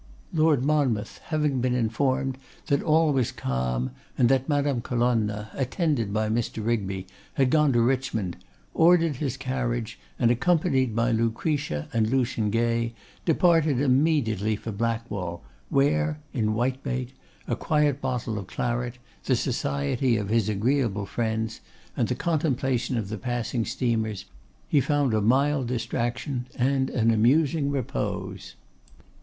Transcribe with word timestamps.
Lord 0.33 0.65
Monmouth 0.65 1.19
having 1.25 1.61
been 1.61 1.75
informed 1.75 2.39
that 2.65 2.81
all 2.81 3.13
was 3.13 3.31
calm, 3.31 3.91
and 4.17 4.29
that 4.29 4.49
Madame 4.49 4.81
Colonna, 4.81 5.51
attended 5.53 6.11
by 6.11 6.27
Mr. 6.27 6.65
Rigby, 6.65 7.05
had 7.35 7.51
gone 7.51 7.71
to 7.73 7.81
Richmond, 7.83 8.37
ordered 8.73 9.17
his 9.17 9.37
carriage, 9.37 9.99
and 10.17 10.31
accompanied 10.31 10.95
by 10.95 11.11
Lucretia 11.11 11.87
and 11.93 12.09
Lucian 12.09 12.49
Gay, 12.49 12.95
departed 13.25 13.79
immediately 13.79 14.55
for 14.55 14.71
Blackwall, 14.71 15.43
where, 15.69 16.19
in 16.33 16.55
whitebait, 16.55 17.09
a 17.47 17.55
quiet 17.55 18.01
bottle 18.01 18.39
of 18.39 18.47
claret, 18.47 18.97
the 19.25 19.35
society 19.35 20.17
of 20.17 20.29
his 20.29 20.49
agreeable 20.49 21.05
friends, 21.05 21.61
and 21.95 22.07
the 22.07 22.15
contemplation 22.15 22.97
of 22.97 23.09
the 23.09 23.19
passing 23.19 23.65
steamers, 23.65 24.25
he 24.67 24.81
found 24.81 25.13
a 25.13 25.21
mild 25.21 25.67
distraction 25.67 26.47
and 26.55 26.89
an 26.89 27.11
amusing 27.11 27.69
repose. 27.69 28.55